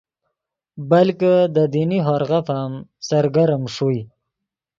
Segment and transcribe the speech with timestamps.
[0.89, 2.71] بلکہ دے دینی ہورغف ام
[3.07, 4.01] سرگرم ݰوئے